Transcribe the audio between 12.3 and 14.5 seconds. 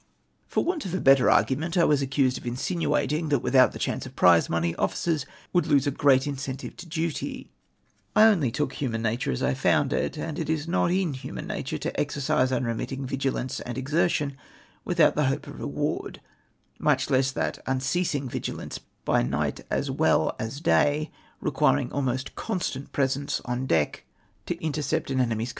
unremitting; vio ilauce and exertion